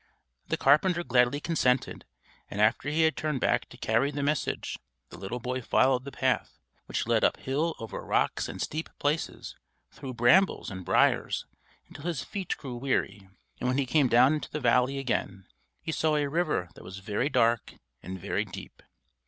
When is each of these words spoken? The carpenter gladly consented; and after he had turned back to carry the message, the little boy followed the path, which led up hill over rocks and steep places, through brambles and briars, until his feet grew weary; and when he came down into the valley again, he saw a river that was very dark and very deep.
The 0.47 0.57
carpenter 0.57 1.03
gladly 1.03 1.39
consented; 1.39 2.05
and 2.49 2.59
after 2.59 2.89
he 2.89 3.03
had 3.03 3.15
turned 3.15 3.39
back 3.39 3.69
to 3.69 3.77
carry 3.77 4.09
the 4.09 4.23
message, 4.23 4.79
the 5.09 5.17
little 5.19 5.39
boy 5.39 5.61
followed 5.61 6.05
the 6.05 6.11
path, 6.11 6.57
which 6.87 7.05
led 7.05 7.23
up 7.23 7.37
hill 7.37 7.75
over 7.77 8.03
rocks 8.03 8.49
and 8.49 8.59
steep 8.59 8.89
places, 8.97 9.55
through 9.91 10.15
brambles 10.15 10.71
and 10.71 10.83
briars, 10.83 11.45
until 11.87 12.05
his 12.05 12.23
feet 12.23 12.57
grew 12.57 12.77
weary; 12.77 13.29
and 13.59 13.69
when 13.69 13.77
he 13.77 13.85
came 13.85 14.07
down 14.07 14.33
into 14.33 14.49
the 14.49 14.59
valley 14.59 14.97
again, 14.97 15.45
he 15.83 15.91
saw 15.91 16.15
a 16.15 16.25
river 16.25 16.69
that 16.73 16.83
was 16.83 16.97
very 16.97 17.29
dark 17.29 17.75
and 18.01 18.19
very 18.19 18.43
deep. 18.43 18.81